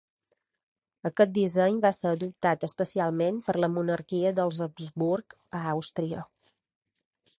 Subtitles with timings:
[1.09, 6.25] Aquest disseny va ser adoptat especialment per la monarquia dels Habsburg a Àustria.